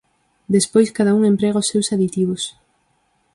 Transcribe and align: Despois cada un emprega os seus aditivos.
Despois 0.55 0.93
cada 0.97 1.15
un 1.17 1.21
emprega 1.31 1.61
os 1.63 1.69
seus 1.71 1.87
aditivos. 1.95 2.43